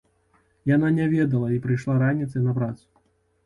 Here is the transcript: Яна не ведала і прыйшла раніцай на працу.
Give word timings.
Яна 0.75 0.89
не 0.95 1.05
ведала 1.11 1.51
і 1.57 1.61
прыйшла 1.67 2.01
раніцай 2.07 2.41
на 2.51 2.59
працу. 2.61 2.85